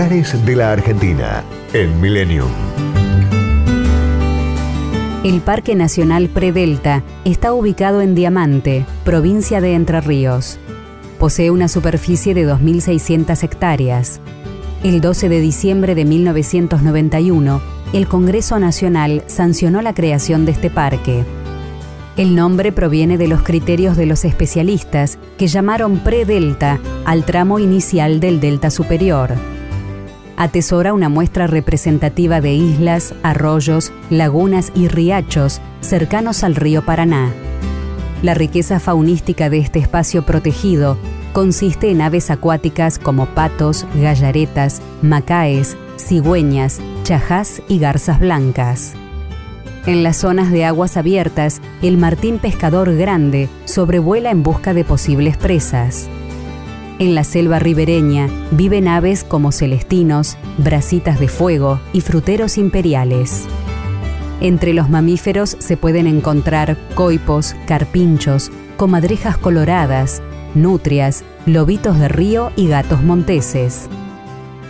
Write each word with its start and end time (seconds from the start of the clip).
De 0.00 0.56
la 0.56 0.72
Argentina 0.72 1.44
en 1.74 2.00
Millennium. 2.00 2.48
El 5.22 5.42
Parque 5.42 5.74
Nacional 5.74 6.30
Predelta 6.30 7.02
está 7.26 7.52
ubicado 7.52 8.00
en 8.00 8.14
Diamante, 8.14 8.86
provincia 9.04 9.60
de 9.60 9.74
Entre 9.74 10.00
Ríos. 10.00 10.58
Posee 11.18 11.50
una 11.50 11.68
superficie 11.68 12.32
de 12.32 12.48
2.600 12.48 13.44
hectáreas. 13.44 14.22
El 14.82 15.02
12 15.02 15.28
de 15.28 15.40
diciembre 15.42 15.94
de 15.94 16.06
1991, 16.06 17.60
el 17.92 18.08
Congreso 18.08 18.58
Nacional 18.58 19.22
sancionó 19.26 19.82
la 19.82 19.92
creación 19.92 20.46
de 20.46 20.52
este 20.52 20.70
parque. 20.70 21.24
El 22.16 22.34
nombre 22.34 22.72
proviene 22.72 23.18
de 23.18 23.28
los 23.28 23.42
criterios 23.42 23.98
de 23.98 24.06
los 24.06 24.24
especialistas 24.24 25.18
que 25.36 25.46
llamaron 25.46 25.98
predelta 25.98 26.80
al 27.04 27.26
tramo 27.26 27.58
inicial 27.58 28.18
del 28.18 28.40
delta 28.40 28.70
superior. 28.70 29.34
Atesora 30.40 30.94
una 30.94 31.10
muestra 31.10 31.46
representativa 31.46 32.40
de 32.40 32.54
islas, 32.54 33.14
arroyos, 33.22 33.92
lagunas 34.08 34.72
y 34.74 34.88
riachos 34.88 35.60
cercanos 35.82 36.44
al 36.44 36.54
río 36.56 36.82
Paraná. 36.82 37.30
La 38.22 38.32
riqueza 38.32 38.80
faunística 38.80 39.50
de 39.50 39.58
este 39.58 39.80
espacio 39.80 40.24
protegido 40.24 40.96
consiste 41.34 41.90
en 41.90 42.00
aves 42.00 42.30
acuáticas 42.30 42.98
como 42.98 43.26
patos, 43.26 43.86
gallaretas, 44.00 44.80
macaes, 45.02 45.76
cigüeñas, 45.98 46.80
chajás 47.02 47.60
y 47.68 47.78
garzas 47.78 48.18
blancas. 48.18 48.94
En 49.84 50.02
las 50.02 50.16
zonas 50.16 50.50
de 50.50 50.64
aguas 50.64 50.96
abiertas, 50.96 51.60
el 51.82 51.98
martín 51.98 52.38
pescador 52.38 52.96
grande 52.96 53.50
sobrevuela 53.66 54.30
en 54.30 54.42
busca 54.42 54.72
de 54.72 54.84
posibles 54.84 55.36
presas. 55.36 56.08
En 57.00 57.14
la 57.14 57.24
selva 57.24 57.58
ribereña 57.58 58.28
viven 58.50 58.86
aves 58.86 59.24
como 59.24 59.52
celestinos, 59.52 60.36
brasitas 60.58 61.18
de 61.18 61.28
fuego 61.28 61.80
y 61.94 62.02
fruteros 62.02 62.58
imperiales. 62.58 63.46
Entre 64.42 64.74
los 64.74 64.90
mamíferos 64.90 65.56
se 65.60 65.78
pueden 65.78 66.06
encontrar 66.06 66.76
coipos, 66.94 67.56
carpinchos, 67.66 68.52
comadrejas 68.76 69.38
coloradas, 69.38 70.20
nutrias, 70.54 71.24
lobitos 71.46 71.98
de 71.98 72.08
río 72.08 72.52
y 72.54 72.68
gatos 72.68 73.02
monteses. 73.02 73.88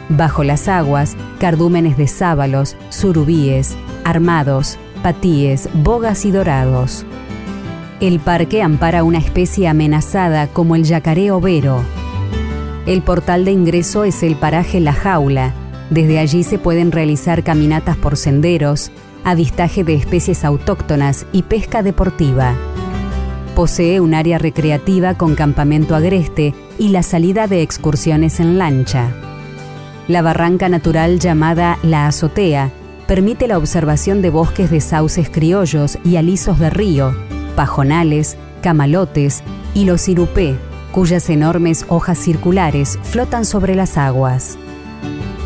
Bajo 0.08 0.44
las 0.44 0.68
aguas, 0.68 1.16
cardúmenes 1.40 1.96
de 1.96 2.06
sábalos, 2.06 2.76
surubíes, 2.90 3.76
armados, 4.04 4.78
patíes, 5.02 5.68
bogas 5.74 6.24
y 6.24 6.30
dorados. 6.30 7.04
El 7.98 8.20
parque 8.20 8.62
ampara 8.62 9.02
una 9.02 9.18
especie 9.18 9.66
amenazada 9.66 10.46
como 10.46 10.76
el 10.76 10.84
yacaré 10.84 11.32
overo. 11.32 11.82
El 12.86 13.02
portal 13.02 13.44
de 13.44 13.52
ingreso 13.52 14.04
es 14.04 14.22
el 14.22 14.36
paraje 14.36 14.80
La 14.80 14.94
Jaula. 14.94 15.52
Desde 15.90 16.18
allí 16.18 16.42
se 16.42 16.58
pueden 16.58 16.92
realizar 16.92 17.44
caminatas 17.44 17.96
por 17.96 18.16
senderos, 18.16 18.90
avistaje 19.22 19.84
de 19.84 19.94
especies 19.94 20.44
autóctonas 20.44 21.26
y 21.30 21.42
pesca 21.42 21.82
deportiva. 21.82 22.54
Posee 23.54 24.00
un 24.00 24.14
área 24.14 24.38
recreativa 24.38 25.14
con 25.14 25.34
campamento 25.34 25.94
agreste 25.94 26.54
y 26.78 26.88
la 26.88 27.02
salida 27.02 27.46
de 27.46 27.60
excursiones 27.60 28.40
en 28.40 28.56
lancha. 28.56 29.10
La 30.08 30.22
barranca 30.22 30.68
natural 30.70 31.18
llamada 31.18 31.78
La 31.82 32.06
Azotea 32.06 32.70
permite 33.06 33.46
la 33.46 33.58
observación 33.58 34.22
de 34.22 34.30
bosques 34.30 34.70
de 34.70 34.80
sauces 34.80 35.28
criollos 35.28 35.98
y 36.02 36.16
alisos 36.16 36.58
de 36.58 36.70
río, 36.70 37.14
pajonales, 37.56 38.38
camalotes 38.62 39.42
y 39.74 39.84
los 39.84 40.08
irupé, 40.08 40.56
cuyas 40.90 41.30
enormes 41.30 41.84
hojas 41.88 42.18
circulares 42.18 42.98
flotan 43.02 43.44
sobre 43.44 43.74
las 43.74 43.96
aguas. 43.96 44.58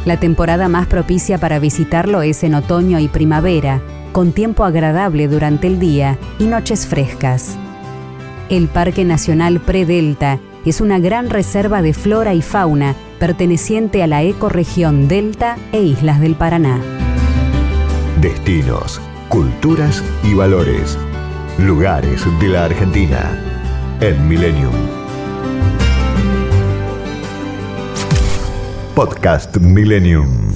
La 0.04 0.18
temporada 0.18 0.68
más 0.68 0.86
propicia 0.86 1.38
para 1.38 1.58
visitarlo 1.58 2.22
es 2.22 2.44
en 2.44 2.54
otoño 2.54 2.98
y 2.98 3.08
primavera, 3.08 3.80
con 4.12 4.32
tiempo 4.32 4.64
agradable 4.64 5.28
durante 5.28 5.66
el 5.66 5.78
día 5.78 6.18
y 6.38 6.44
noches 6.44 6.86
frescas. 6.86 7.56
El 8.50 8.68
Parque 8.68 9.04
Nacional 9.04 9.60
Predelta 9.60 10.38
es 10.64 10.80
una 10.80 10.98
gran 10.98 11.30
reserva 11.30 11.82
de 11.82 11.94
flora 11.94 12.34
y 12.34 12.42
fauna 12.42 12.94
perteneciente 13.18 14.02
a 14.02 14.06
la 14.06 14.22
ecorregión 14.22 15.08
Delta 15.08 15.56
e 15.72 15.82
Islas 15.82 16.20
del 16.20 16.34
Paraná. 16.34 16.80
Destinos, 18.20 19.00
culturas 19.28 20.02
y 20.22 20.34
valores. 20.34 20.98
Lugares 21.58 22.22
de 22.40 22.48
la 22.48 22.64
Argentina 22.64 23.38
en 24.00 24.28
Millennium. 24.28 25.03
Podcast 28.94 29.58
Millennium. 29.58 30.54